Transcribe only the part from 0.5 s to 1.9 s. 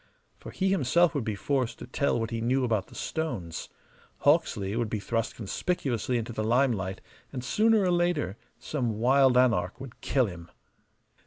himself would be forced to